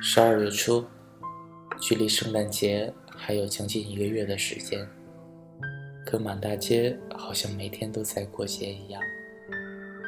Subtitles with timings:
[0.00, 0.84] 十二月初，
[1.80, 4.88] 距离圣诞节还有将近一个月的时间，
[6.06, 9.02] 可满大街好像每天都在过节一样。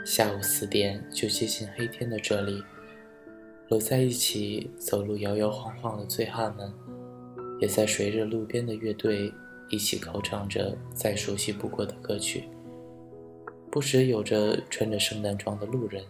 [0.04, 2.62] 下午四点就接近黑天的这里，
[3.68, 6.72] 搂在一起走路摇摇晃晃的醉汉们，
[7.60, 9.32] 也在随着路边的乐队
[9.68, 12.48] 一起口唱着再熟悉不过的歌曲。
[13.70, 16.04] 不时有着穿着圣诞装的路人。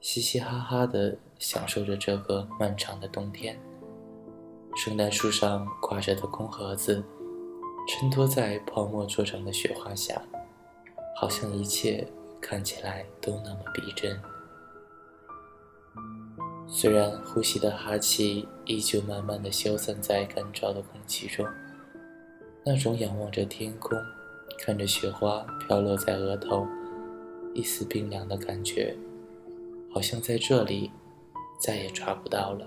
[0.00, 3.54] 嘻嘻哈哈地享受着这个漫长的冬天。
[4.74, 7.04] 圣诞树上挂着的空盒子，
[7.86, 10.22] 衬托在泡沫做成的雪花下，
[11.14, 12.06] 好像一切
[12.40, 14.20] 看起来都那么逼真。
[16.66, 21.44] 虽然呼吸的哈气依旧慢慢的消散在干燥的空气中，
[22.64, 23.98] 那种仰望着天空，
[24.60, 26.66] 看着雪花飘落在额头，
[27.54, 28.96] 一丝冰凉的感觉。
[29.92, 30.92] 好像在这里
[31.60, 32.64] 再也抓不到了。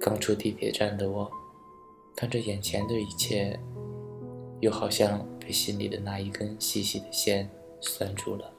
[0.00, 1.30] 刚出地铁站的我，
[2.16, 3.60] 看着眼前的一切，
[4.58, 7.48] 又好像被心里的那一根细细的线
[7.82, 8.50] 拴住了。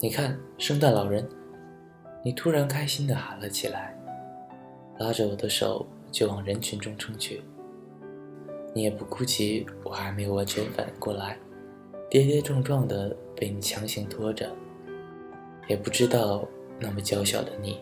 [0.00, 1.28] 你看，圣诞老人！
[2.24, 3.96] 你突然开心地喊了起来，
[4.98, 7.42] 拉着我的手就往人群中冲去。
[8.74, 11.38] 你也不顾及我还没有完全反应过来，
[12.10, 14.50] 跌跌撞撞的被你强行拖着，
[15.68, 16.48] 也不知道
[16.80, 17.78] 那么娇小的你，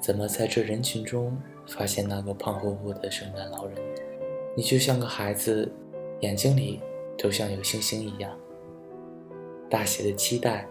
[0.00, 1.36] 怎么在这人群中
[1.70, 3.76] 发现那个胖乎乎的圣诞老人？
[4.56, 5.70] 你就像个孩子，
[6.20, 6.80] 眼睛里
[7.16, 8.30] 都像有星星一样，
[9.70, 10.66] 大写的期待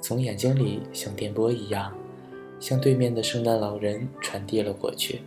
[0.00, 1.92] 从眼睛里像电波一样，
[2.60, 5.22] 向对面的圣诞老人传递了过去，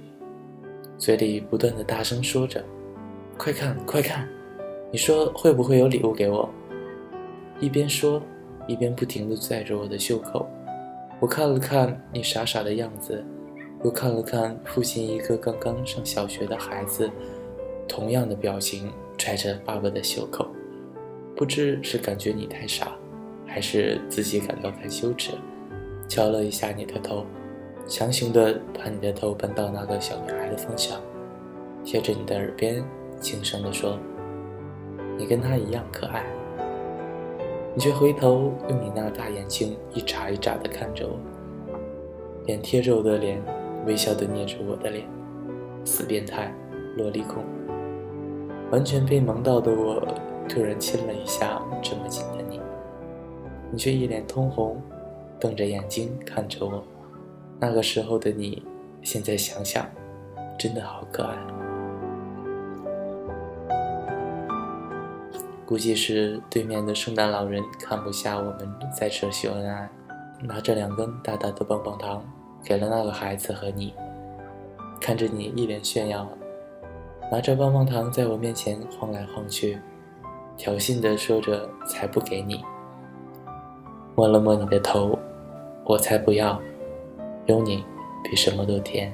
[0.97, 2.63] 嘴里不断的大声说着。
[3.37, 4.29] 快看，快看！
[4.91, 6.49] 你说会不会有礼物给我？
[7.59, 8.21] 一边说，
[8.67, 10.47] 一边不停地拽着我的袖口。
[11.19, 13.25] 我看了看你傻傻的样子，
[13.85, 17.07] 又看了看父亲一个刚刚上小学的孩子，
[17.87, 20.47] 同样的表情，拽着爸爸的袖口。
[21.35, 22.93] 不知是感觉你太傻，
[23.45, 25.33] 还是自己感到太羞耻，
[26.07, 27.27] 敲了一下你的头，
[27.87, 30.99] 强行的把你的头搬到那个小女孩的方向，
[31.83, 32.83] 贴着你的耳边。
[33.21, 33.99] 轻声的说
[35.15, 36.25] ：“你跟他一样可爱。”
[37.75, 41.19] 你却回头用你那大眼睛一眨一眨的看着我，
[42.45, 43.41] 脸贴着我的脸，
[43.85, 45.07] 微笑地捏着我的脸，
[45.83, 46.53] 死变态，
[46.97, 47.43] 萝莉控。
[48.71, 50.01] 完全被萌到的我，
[50.49, 52.59] 突然亲了一下这么近的你，
[53.71, 54.81] 你却一脸通红，
[55.39, 56.83] 瞪着眼睛看着我。
[57.59, 58.63] 那个时候的你，
[59.03, 59.85] 现在想想，
[60.57, 61.37] 真的好可爱。
[65.65, 69.89] 估计是对面的圣诞老人看不下我们在这秀恩爱，
[70.41, 72.23] 拿着两根大大的棒棒糖
[72.65, 73.93] 给了那个孩子和你。
[74.99, 76.27] 看着你一脸炫耀，
[77.31, 79.77] 拿着棒棒糖在我面前晃来晃去，
[80.57, 82.63] 挑衅的说着：“才不给你！”
[84.15, 85.17] 摸了摸你的头，
[85.83, 86.59] 我才不要，
[87.45, 87.83] 有你
[88.23, 89.13] 比什么都甜。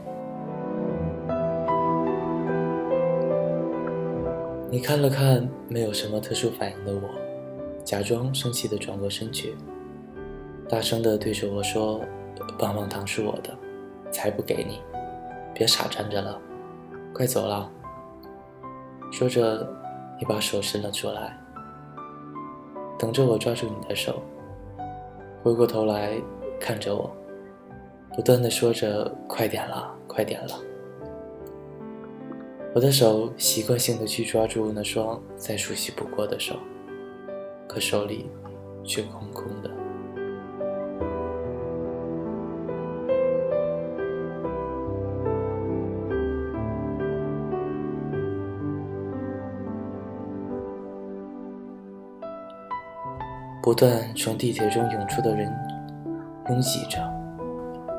[4.70, 7.02] 你看了看没有什么特殊反应的我，
[7.84, 9.54] 假装生气的转过身去，
[10.70, 12.00] 大声的对着我说
[12.58, 13.56] ：“棒棒糖是我的，
[14.12, 14.82] 才不给你！
[15.54, 16.40] 别傻站着了，
[17.14, 17.70] 快走了。”
[19.12, 19.68] 说着，
[20.20, 21.38] 你把手伸了出来，
[22.98, 24.22] 等着我抓住你的手，
[25.44, 26.14] 回过头来
[26.60, 27.12] 看着我，
[28.16, 30.60] 不断的说着：“快点了，快点了。”
[32.74, 36.56] 我的手习惯性的去抓住那双再熟悉不过的手，
[37.68, 38.30] 可手里
[38.86, 39.70] 却空空的。
[53.64, 55.48] 不断从地铁中涌出的人
[56.50, 57.00] 拥挤着，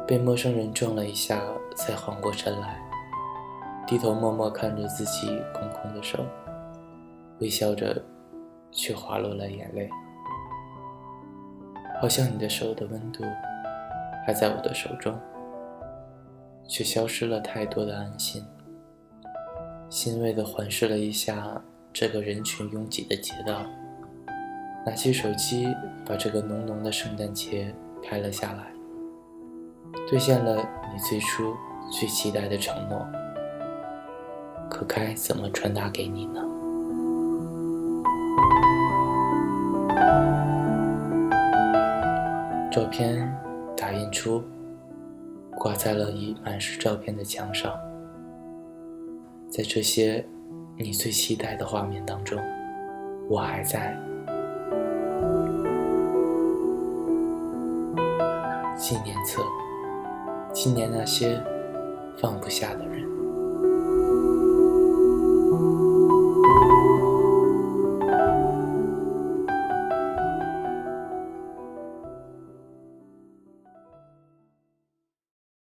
[0.08, 1.40] 被陌生人撞了一下，
[1.76, 2.82] 才缓过神来。
[3.86, 6.18] 低头默默看着自己空空的手，
[7.38, 8.02] 微笑着，
[8.72, 9.88] 却滑落了眼泪。
[12.00, 13.22] 好像你的手的温度
[14.26, 15.16] 还在我的手中，
[16.66, 18.44] 却消失了太多的安心。
[19.88, 21.62] 欣慰地环视了一下
[21.92, 23.64] 这个人群拥挤的街道，
[24.84, 25.68] 拿起手机
[26.04, 28.66] 把这个浓浓的圣诞节拍了下来，
[30.10, 31.54] 兑现了你最初
[31.90, 33.06] 最期待的承诺。
[34.68, 36.42] 可该怎么传达给你呢？
[42.72, 43.32] 照片
[43.76, 44.42] 打印出，
[45.56, 47.72] 挂在了已满是照片的墙上。
[49.48, 50.26] 在这些
[50.76, 52.36] 你最期待的画面当中，
[53.28, 53.96] 我还在。
[58.82, 59.40] 纪念册，
[60.52, 61.40] 纪念那些
[62.18, 63.11] 放不下的人。